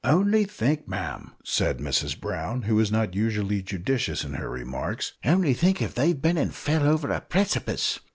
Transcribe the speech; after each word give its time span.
"Only 0.03 0.45
think, 0.45 0.87
ma'am," 0.87 1.33
said 1.43 1.77
Mrs 1.77 2.19
Brown, 2.19 2.63
who 2.63 2.73
was 2.73 2.91
not 2.91 3.13
usually 3.13 3.61
judicious 3.61 4.23
in 4.25 4.33
her 4.33 4.49
remarks, 4.49 5.13
"only 5.23 5.53
think 5.53 5.79
if 5.79 5.93
they've 5.93 6.19
been 6.19 6.39
an' 6.39 6.49
fell 6.49 6.79
hover 6.81 7.11
a 7.11 7.21
precipice." 7.21 7.99